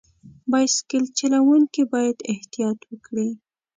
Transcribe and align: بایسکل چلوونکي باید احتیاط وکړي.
بایسکل 0.51 1.03
چلوونکي 1.19 1.83
باید 1.93 2.17
احتیاط 2.31 2.79
وکړي. 2.89 3.29